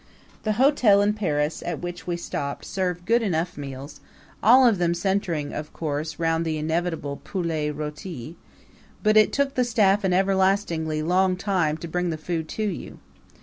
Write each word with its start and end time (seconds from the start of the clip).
The 0.41 0.53
hotel 0.53 1.03
in 1.03 1.13
Paris 1.13 1.61
at 1.63 1.79
which 1.81 2.07
we 2.07 2.17
stopped 2.17 2.65
served 2.65 3.05
good 3.05 3.21
enough 3.21 3.55
meals, 3.55 3.99
all 4.41 4.65
of 4.65 4.79
them 4.79 4.95
centering, 4.95 5.53
of 5.53 5.73
course, 5.73 6.17
round 6.17 6.43
the 6.43 6.57
inevitable 6.57 7.21
poulet 7.23 7.75
roti; 7.75 8.35
but 9.03 9.15
it 9.15 9.31
took 9.31 9.53
the 9.53 9.63
staff 9.63 10.03
an 10.03 10.11
everlastingly 10.11 11.03
long 11.03 11.37
time 11.37 11.77
to 11.77 11.87
bring 11.87 12.09
the 12.09 12.17
food 12.17 12.47
to 12.49 12.63
you. 12.63 12.97